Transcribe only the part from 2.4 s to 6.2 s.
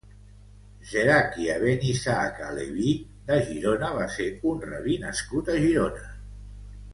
ha-Leví de Girona va ser un rabí nascut a Girona.